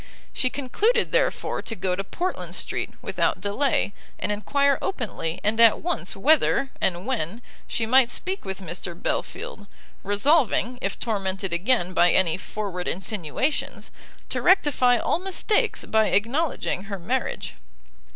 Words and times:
She 0.33 0.49
concluded, 0.49 1.11
therefore, 1.11 1.61
to 1.61 1.75
go 1.75 1.95
to 1.95 2.03
Portland 2.03 2.55
street 2.55 2.89
without 3.03 3.39
delay, 3.39 3.93
and 4.17 4.31
enquire 4.31 4.79
openly 4.81 5.39
and 5.43 5.59
at 5.61 5.79
once 5.81 6.15
whether, 6.15 6.71
and 6.81 7.05
when, 7.05 7.43
she 7.67 7.85
might 7.85 8.09
speak 8.09 8.43
with 8.43 8.63
Mr 8.63 8.99
Belfield; 8.99 9.67
resolving, 10.03 10.79
if 10.81 10.99
tormented 10.99 11.53
again 11.53 11.93
by 11.93 12.09
any 12.13 12.35
forward 12.35 12.87
insinuations, 12.87 13.91
to 14.29 14.41
rectify 14.41 14.97
all 14.97 15.19
mistakes 15.19 15.85
by 15.85 16.07
acknowledging 16.07 16.85
her 16.85 16.97
marriage. 16.97 17.53